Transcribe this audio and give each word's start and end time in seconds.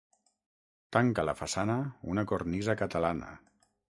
Tanca 0.97 1.25
la 1.29 1.35
façana 1.41 1.77
una 2.15 2.25
cornisa 2.33 2.79
catalana. 2.83 3.31